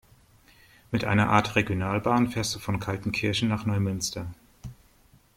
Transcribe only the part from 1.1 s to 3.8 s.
Art Regionalbahn fährst du von Kaltenkirchen nach